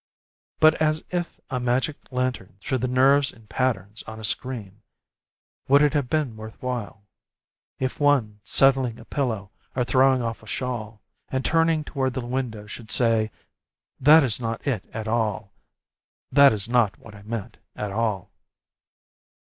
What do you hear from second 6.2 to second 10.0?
worth while If one, settling a pillow or